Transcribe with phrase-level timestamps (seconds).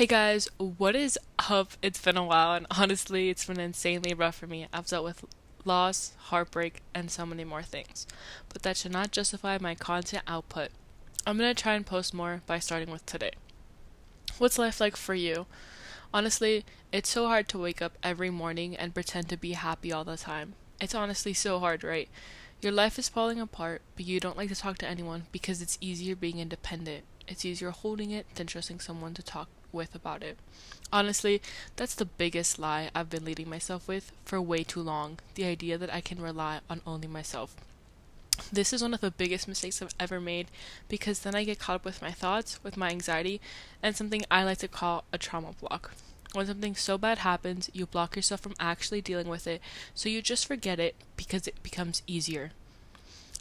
[0.00, 1.18] Hey guys, what is
[1.50, 1.72] up?
[1.82, 4.66] It's been a while, and honestly, it's been insanely rough for me.
[4.72, 5.26] I've dealt with
[5.66, 8.06] loss, heartbreak, and so many more things.
[8.48, 10.70] But that should not justify my content output.
[11.26, 13.32] I'm gonna try and post more by starting with today.
[14.38, 15.44] What's life like for you?
[16.14, 20.04] Honestly, it's so hard to wake up every morning and pretend to be happy all
[20.04, 20.54] the time.
[20.80, 22.08] It's honestly so hard, right?
[22.62, 25.76] Your life is falling apart, but you don't like to talk to anyone because it's
[25.78, 27.04] easier being independent.
[27.28, 30.38] It's easier holding it than trusting someone to talk with about it.
[30.92, 31.40] Honestly,
[31.76, 35.78] that's the biggest lie I've been leading myself with for way too long the idea
[35.78, 37.54] that I can rely on only myself.
[38.52, 40.48] This is one of the biggest mistakes I've ever made
[40.88, 43.40] because then I get caught up with my thoughts, with my anxiety,
[43.82, 45.92] and something I like to call a trauma block.
[46.32, 49.60] When something so bad happens, you block yourself from actually dealing with it,
[49.94, 52.52] so you just forget it because it becomes easier.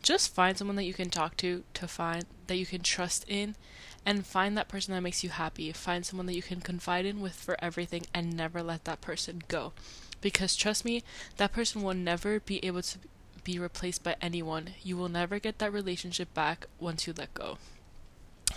[0.01, 3.55] Just find someone that you can talk to, to find that you can trust in,
[4.05, 5.71] and find that person that makes you happy.
[5.71, 9.43] Find someone that you can confide in with for everything and never let that person
[9.47, 9.73] go.
[10.21, 11.03] Because trust me,
[11.37, 12.97] that person will never be able to
[13.43, 14.71] be replaced by anyone.
[14.83, 17.57] You will never get that relationship back once you let go.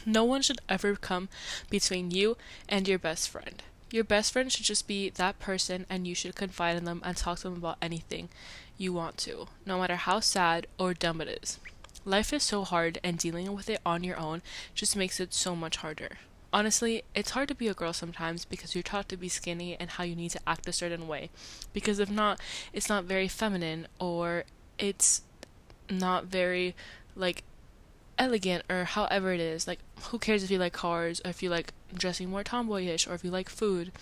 [0.05, 1.29] No one should ever come
[1.71, 2.37] between you
[2.69, 3.63] and your best friend.
[3.91, 7.17] Your best friend should just be that person, and you should confide in them and
[7.17, 8.31] talk to them about anything
[8.79, 11.59] you want to, no matter how sad or dumb it is.
[12.05, 14.43] Life is so hard, and dealing with it on your own
[14.75, 16.19] just makes it so much harder.
[16.53, 19.91] Honestly, it's hard to be a girl sometimes because you're taught to be skinny and
[19.91, 21.31] how you need to act a certain way.
[21.73, 22.41] Because if not,
[22.73, 24.45] it's not very feminine or
[24.79, 25.23] it's
[25.89, 26.75] not very,
[27.15, 27.45] like,
[28.19, 29.69] elegant or however it is.
[29.69, 29.79] Like,
[30.11, 33.25] who cares if you like cars or if you like dressing more tomboyish or if
[33.25, 33.93] you like food?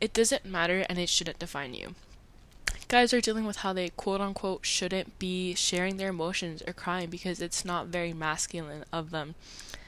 [0.00, 1.94] It doesn't matter and it shouldn't define you
[2.92, 7.08] guys are dealing with how they quote unquote shouldn't be sharing their emotions or crying
[7.08, 9.34] because it's not very masculine of them.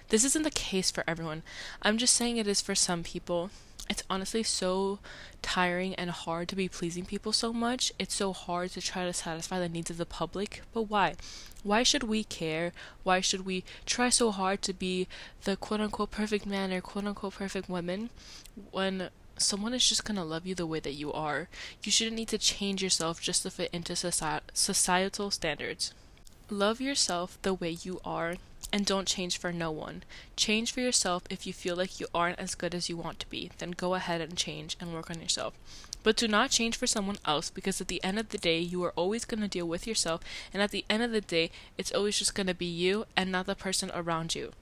[0.08, 1.42] This isn't the case for everyone.
[1.82, 3.50] I'm just saying it is for some people.
[3.91, 5.00] It's honestly so
[5.42, 7.92] tiring and hard to be pleasing people so much.
[7.98, 10.62] It's so hard to try to satisfy the needs of the public.
[10.72, 11.16] But why?
[11.62, 12.72] Why should we care?
[13.03, 15.09] Why should we try so hard to be
[15.43, 18.09] the quote unquote perfect man or quote unquote perfect woman
[18.70, 21.49] when someone is just gonna love you the way that you are.
[21.83, 25.93] You shouldn't need to change yourself just to fit into soci- societal standards.
[26.50, 28.37] Love yourself the way you are
[28.73, 30.03] and don't change for no one.
[30.37, 33.31] Change for yourself if you feel like you aren't as good as you want to
[33.31, 33.50] be.
[33.59, 35.55] Then go ahead and change and work on yourself.
[36.03, 38.83] But do not change for someone else because at the end of the day, you
[38.84, 40.21] are always going to deal with yourself,
[40.53, 43.33] and at the end of the day, it's always just going to be you and
[43.33, 44.53] not the person around you.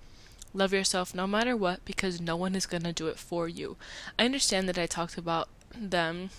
[0.54, 3.76] Love yourself no matter what because no one is going to do it for you.
[4.18, 6.30] I understand that I talked about them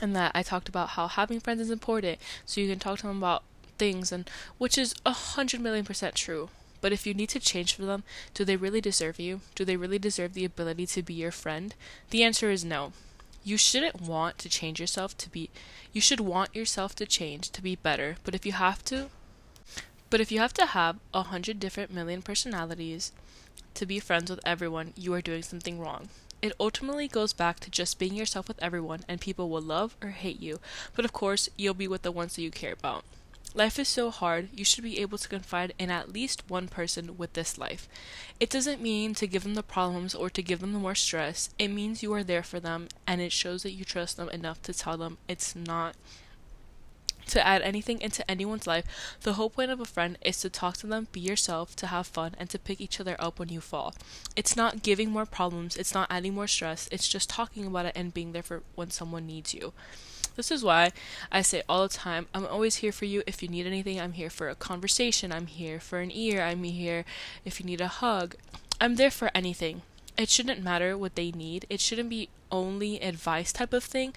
[0.00, 3.06] and that I talked about how having friends is important so you can talk to
[3.06, 3.44] them about
[3.78, 4.28] things and
[4.58, 6.50] which is a hundred million percent true.
[6.80, 8.02] But if you need to change for them,
[8.34, 9.40] do they really deserve you?
[9.54, 11.74] Do they really deserve the ability to be your friend?
[12.10, 12.92] The answer is no.
[13.44, 15.48] You shouldn't want to change yourself to be
[15.92, 19.10] you should want yourself to change to be better, but if you have to,
[20.12, 23.12] but if you have to have a hundred different million personalities
[23.72, 26.10] to be friends with everyone, you are doing something wrong.
[26.42, 30.10] It ultimately goes back to just being yourself with everyone, and people will love or
[30.10, 30.60] hate you,
[30.94, 33.04] but of course, you'll be with the ones that you care about.
[33.54, 37.16] Life is so hard, you should be able to confide in at least one person
[37.16, 37.88] with this life.
[38.38, 41.48] It doesn't mean to give them the problems or to give them the more stress.
[41.58, 44.60] It means you are there for them and it shows that you trust them enough
[44.62, 45.96] to tell them it's not
[47.26, 48.84] to add anything into anyone's life,
[49.22, 52.06] the whole point of a friend is to talk to them, be yourself, to have
[52.06, 53.94] fun, and to pick each other up when you fall.
[54.36, 57.92] It's not giving more problems, it's not adding more stress, it's just talking about it
[57.96, 59.72] and being there for when someone needs you.
[60.34, 60.92] This is why
[61.30, 63.22] I say all the time, I'm always here for you.
[63.26, 66.64] If you need anything, I'm here for a conversation, I'm here for an ear, I'm
[66.64, 67.04] here
[67.44, 68.36] if you need a hug.
[68.80, 69.82] I'm there for anything.
[70.16, 71.66] It shouldn't matter what they need.
[71.68, 74.14] It shouldn't be only advice type of thing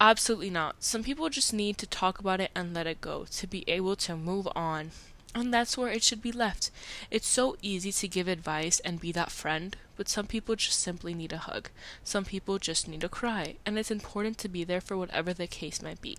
[0.00, 0.82] Absolutely not.
[0.82, 3.96] Some people just need to talk about it and let it go to be able
[3.96, 4.90] to move on.
[5.34, 6.70] And that's where it should be left.
[7.10, 11.14] It's so easy to give advice and be that friend, but some people just simply
[11.14, 11.70] need a hug.
[12.04, 15.46] Some people just need to cry, and it's important to be there for whatever the
[15.46, 16.18] case might be.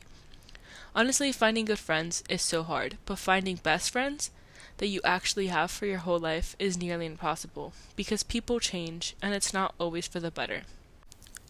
[0.95, 4.31] Honestly, finding good friends is so hard, but finding best friends
[4.77, 9.33] that you actually have for your whole life is nearly impossible because people change and
[9.33, 10.63] it's not always for the better.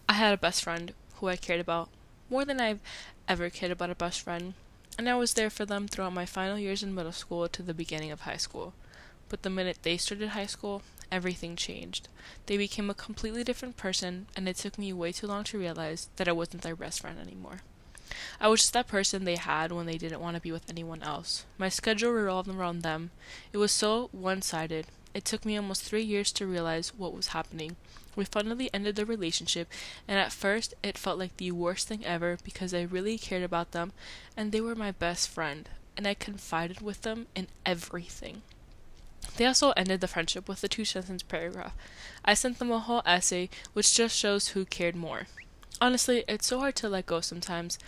[0.08, 1.88] I had a best friend who I cared about
[2.30, 2.80] more than I've
[3.28, 4.54] ever cared about a best friend,
[4.98, 7.74] and I was there for them throughout my final years in middle school to the
[7.74, 8.72] beginning of high school.
[9.28, 12.08] But the minute they started high school, everything changed.
[12.46, 16.08] They became a completely different person, and it took me way too long to realize
[16.16, 17.60] that I wasn't their best friend anymore.
[18.40, 21.02] I was just that person they had when they didn't want to be with anyone
[21.02, 21.46] else.
[21.58, 23.10] My schedule revolved around them.
[23.52, 24.86] It was so one sided.
[25.14, 27.76] It took me almost three years to realize what was happening.
[28.16, 29.68] We finally ended the relationship,
[30.06, 33.70] and at first it felt like the worst thing ever because I really cared about
[33.70, 33.92] them
[34.36, 38.42] and they were my best friend, and I confided with them in everything.
[39.36, 41.74] They also ended the friendship with a two sentence paragraph.
[42.24, 45.26] I sent them a whole essay which just shows who cared more.
[45.80, 47.78] Honestly, it's so hard to let go sometimes,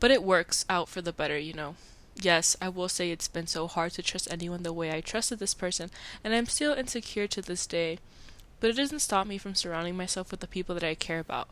[0.00, 1.76] but it works out for the better, you know.
[2.20, 5.38] Yes, I will say it's been so hard to trust anyone the way I trusted
[5.38, 5.90] this person,
[6.24, 7.98] and I'm still insecure to this day.
[8.58, 11.48] But it doesn't stop me from surrounding myself with the people that I care about.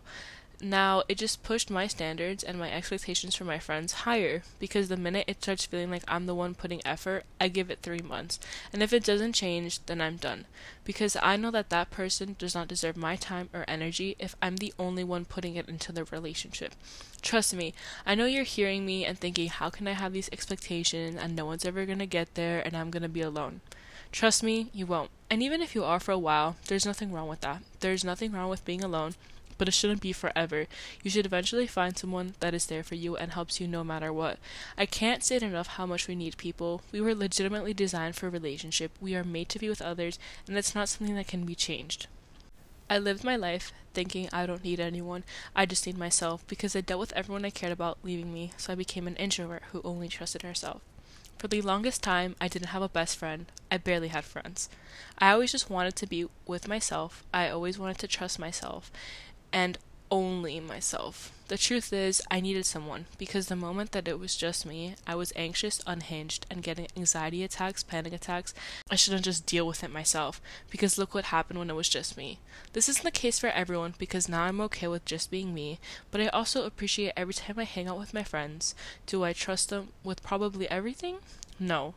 [0.60, 4.96] Now, it just pushed my standards and my expectations for my friends higher because the
[4.96, 8.38] minute it starts feeling like I'm the one putting effort, I give it three months.
[8.72, 10.46] And if it doesn't change, then I'm done.
[10.84, 14.56] Because I know that that person does not deserve my time or energy if I'm
[14.56, 16.74] the only one putting it into the relationship.
[17.20, 17.74] Trust me,
[18.06, 21.44] I know you're hearing me and thinking, how can I have these expectations and no
[21.44, 23.60] one's ever gonna get there and I'm gonna be alone?
[24.12, 25.10] Trust me, you won't.
[25.28, 27.62] And even if you are for a while, there's nothing wrong with that.
[27.80, 29.14] There's nothing wrong with being alone
[29.58, 30.66] but it shouldn't be forever.
[31.02, 34.12] You should eventually find someone that is there for you and helps you no matter
[34.12, 34.38] what.
[34.76, 36.82] I can't say it enough how much we need people.
[36.92, 38.92] We were legitimately designed for a relationship.
[39.00, 42.06] We are made to be with others, and that's not something that can be changed.
[42.88, 45.24] I lived my life thinking I don't need anyone.
[45.56, 48.72] I just need myself because I dealt with everyone I cared about leaving me, so
[48.72, 50.82] I became an introvert who only trusted herself.
[51.38, 53.46] For the longest time, I didn't have a best friend.
[53.70, 54.68] I barely had friends.
[55.18, 57.22] I always just wanted to be with myself.
[57.32, 58.90] I always wanted to trust myself
[59.54, 59.78] and
[60.10, 61.32] only myself.
[61.48, 65.14] The truth is, I needed someone because the moment that it was just me, I
[65.14, 68.54] was anxious, unhinged, and getting anxiety attacks, panic attacks.
[68.90, 70.40] I shouldn't just deal with it myself
[70.70, 72.38] because look what happened when it was just me.
[72.72, 75.78] This isn't the case for everyone because now I'm okay with just being me,
[76.10, 78.74] but I also appreciate every time I hang out with my friends.
[79.06, 81.18] Do I trust them with probably everything?
[81.60, 81.94] No.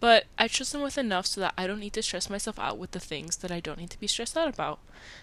[0.00, 2.78] But I trust them with enough so that I don't need to stress myself out
[2.78, 4.78] with the things that I don't need to be stressed out about.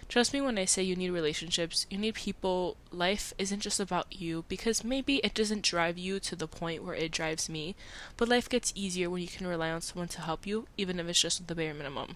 [0.08, 2.76] Trust me when I say you need relationships, you need people.
[2.92, 6.94] Life isn't just about you because maybe it doesn't drive you to the point where
[6.94, 7.74] it drives me,
[8.16, 11.08] but life gets easier when you can rely on someone to help you, even if
[11.08, 12.14] it's just the bare minimum.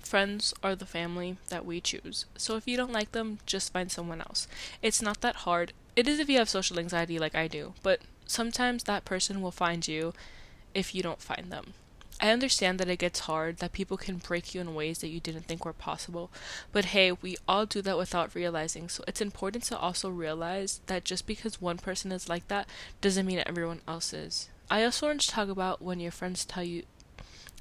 [0.00, 2.26] Friends are the family that we choose.
[2.36, 4.46] So if you don't like them, just find someone else.
[4.82, 5.72] It's not that hard.
[5.96, 9.50] It is if you have social anxiety like I do, but sometimes that person will
[9.50, 10.12] find you
[10.74, 11.74] if you don't find them.
[12.20, 15.20] I understand that it gets hard, that people can break you in ways that you
[15.20, 16.30] didn't think were possible,
[16.72, 21.04] but hey, we all do that without realizing, so it's important to also realize that
[21.04, 22.68] just because one person is like that
[23.00, 24.48] doesn't mean everyone else is.
[24.70, 26.84] I also want to talk about when your friends tell you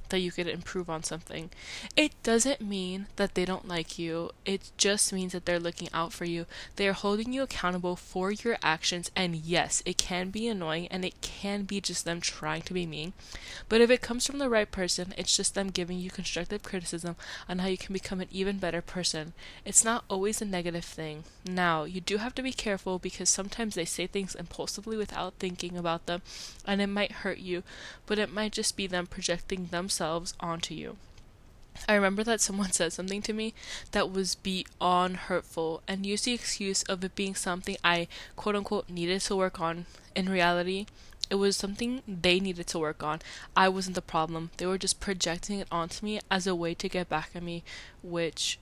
[0.09, 1.49] that you could improve on something.
[1.95, 6.13] It doesn't mean that they don't like you, it just means that they're looking out
[6.13, 6.45] for you.
[6.75, 11.03] They are holding you accountable for your actions, and yes, it can be annoying and
[11.03, 13.13] it can be just them trying to be mean.
[13.69, 17.15] But if it comes from the right person, it's just them giving you constructive criticism
[17.49, 19.33] on how you can become an even better person.
[19.65, 21.23] It's not always a negative thing.
[21.45, 25.77] Now, you do have to be careful because sometimes they say things impulsively without thinking
[25.77, 26.21] about them,
[26.65, 27.63] and it might hurt you,
[28.05, 30.97] but it might just be them projecting themselves themselves onto you.
[31.87, 33.53] I remember that someone said something to me
[33.91, 38.89] that was beyond hurtful and used the excuse of it being something I quote unquote
[38.89, 39.85] needed to work on.
[40.15, 40.87] In reality,
[41.29, 43.19] it was something they needed to work on.
[43.55, 44.49] I wasn't the problem.
[44.57, 47.63] They were just projecting it onto me as a way to get back at me,
[48.01, 48.57] which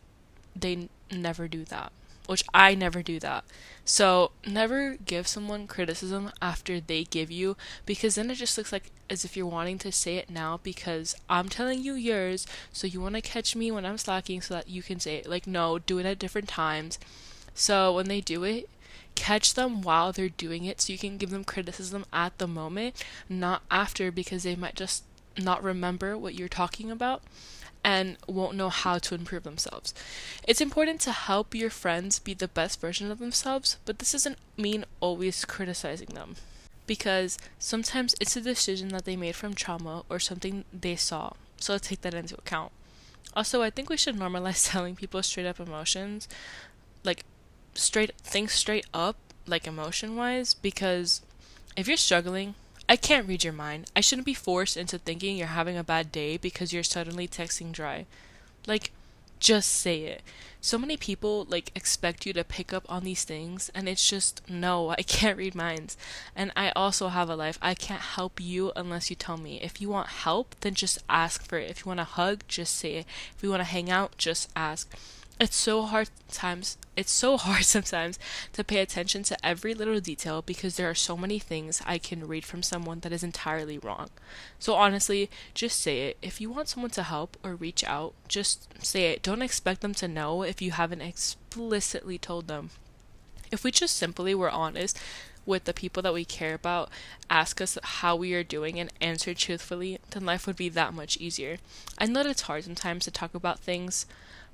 [0.53, 1.94] they n- never do that
[2.28, 3.44] which I never do that.
[3.84, 8.92] So never give someone criticism after they give you because then it just looks like
[9.10, 13.01] as if you're wanting to say it now because I'm telling you yours, so you
[13.01, 15.28] want to catch me when I'm slacking so that you can say it.
[15.30, 17.00] Like, no, do it at different times.
[17.54, 18.70] So when they do it,
[19.16, 23.04] catch them while they're doing it so you can give them criticism at the moment,
[23.28, 25.04] not after because they might just
[25.38, 27.22] not remember what you're talking about
[27.83, 29.93] and won't know how to improve themselves.
[30.47, 34.38] It's important to help your friends be the best version of themselves, but this doesn't
[34.57, 36.35] mean always criticizing them.
[36.85, 41.73] Because sometimes it's a decision that they made from trauma or something they saw, so
[41.73, 42.71] let's take that into account.
[43.33, 46.27] Also, I think we should normalize telling people straight up emotions,
[47.03, 47.23] like
[47.73, 49.15] straight things straight up,
[49.47, 51.21] like emotion wise, because
[51.75, 52.55] if you're struggling,
[52.91, 53.89] I can't read your mind.
[53.95, 57.71] I shouldn't be forced into thinking you're having a bad day because you're suddenly texting
[57.71, 58.05] dry.
[58.67, 58.91] Like,
[59.39, 60.21] just say it.
[60.60, 64.41] So many people like expect you to pick up on these things and it's just
[64.50, 65.95] no, I can't read minds.
[66.36, 67.57] And I also have a life.
[67.62, 69.62] I can't help you unless you tell me.
[69.62, 71.71] If you want help, then just ask for it.
[71.71, 73.05] If you want a hug, just say it.
[73.33, 74.93] If you want to hang out, just ask.
[75.41, 78.19] It's so hard times it's so hard sometimes
[78.53, 82.27] to pay attention to every little detail because there are so many things I can
[82.27, 84.10] read from someone that is entirely wrong.
[84.60, 86.17] So honestly, just say it.
[86.21, 89.24] If you want someone to help or reach out, just say it.
[89.24, 92.69] Don't expect them to know if you haven't explicitly told them.
[93.51, 95.00] If we just simply were honest
[95.45, 96.89] with the people that we care about,
[97.29, 101.17] ask us how we are doing and answer truthfully, then life would be that much
[101.17, 101.57] easier.
[101.98, 104.05] I know that it's hard sometimes to talk about things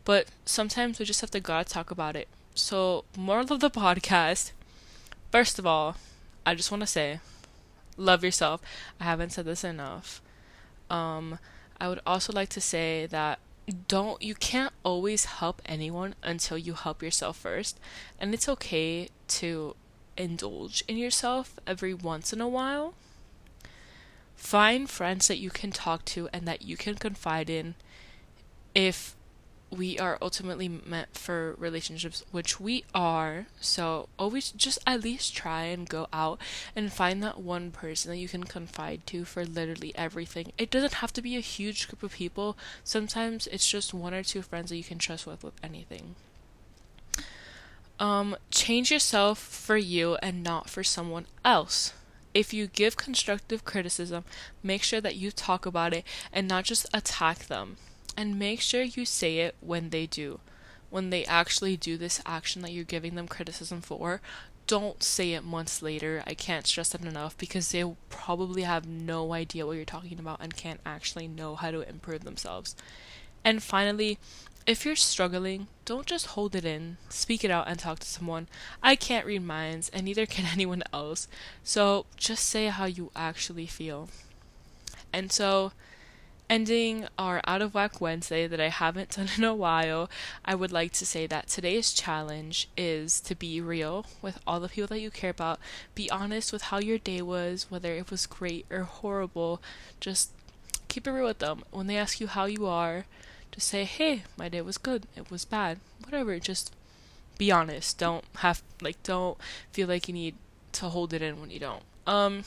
[0.07, 2.29] but sometimes we just have to gotta talk about it.
[2.55, 4.53] So, moral of the podcast
[5.31, 5.97] first of all,
[6.45, 7.19] I just want to say
[7.97, 8.61] love yourself.
[9.01, 10.21] I haven't said this enough.
[10.89, 11.39] Um,
[11.81, 13.39] I would also like to say that
[13.89, 17.77] don't you can't always help anyone until you help yourself first
[18.17, 19.75] and it's okay to
[20.15, 22.93] indulge in yourself every once in a while
[24.37, 27.75] find friends that you can talk to and that you can confide in
[28.73, 29.16] if
[29.69, 33.47] we are ultimately meant for relationships, which we are.
[33.59, 36.39] So always just at least try and go out
[36.75, 40.51] and find that one person that you can confide to for literally everything.
[40.57, 42.57] It doesn't have to be a huge group of people.
[42.83, 46.15] Sometimes it's just one or two friends that you can trust with with anything.
[47.99, 51.93] Um, change yourself for you and not for someone else.
[52.33, 54.23] If you give constructive criticism,
[54.61, 57.77] make sure that you talk about it and not just attack them
[58.17, 60.39] and make sure you say it when they do.
[60.89, 64.19] When they actually do this action that you're giving them criticism for,
[64.65, 66.23] don't say it months later.
[66.27, 70.39] I can't stress that enough because they probably have no idea what you're talking about
[70.41, 72.75] and can't actually know how to improve themselves.
[73.45, 74.17] And finally,
[74.65, 76.97] if you're struggling, don't just hold it in.
[77.07, 78.49] Speak it out and talk to someone.
[78.83, 81.29] I can't read minds, and neither can anyone else.
[81.63, 84.09] So just say how you actually feel.
[85.13, 85.71] And so,
[86.49, 90.09] ending our out of whack Wednesday that I haven't done in a while,
[90.45, 94.69] I would like to say that today's challenge is to be real with all the
[94.69, 95.59] people that you care about.
[95.95, 99.61] Be honest with how your day was, whether it was great or horrible.
[99.99, 100.31] Just
[100.87, 101.63] keep it real with them.
[101.71, 103.05] When they ask you how you are,
[103.51, 105.07] just say, "Hey, my day was good.
[105.15, 105.79] It was bad.
[106.03, 106.73] Whatever." Just
[107.37, 107.97] be honest.
[107.97, 109.37] Don't have like don't
[109.71, 110.35] feel like you need
[110.73, 111.83] to hold it in when you don't.
[112.05, 112.43] Um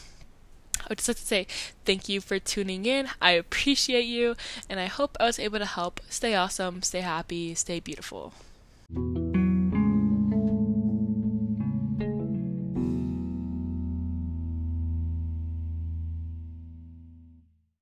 [0.80, 1.46] I would just like to say
[1.84, 3.08] thank you for tuning in.
[3.20, 4.36] I appreciate you,
[4.68, 6.00] and I hope I was able to help.
[6.08, 8.32] Stay awesome, stay happy, stay beautiful.